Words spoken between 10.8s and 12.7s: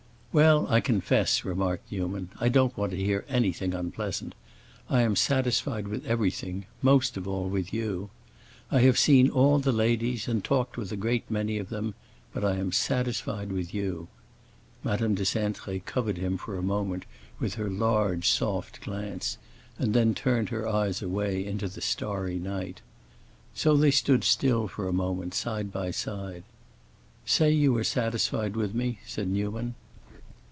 a great many of them; but I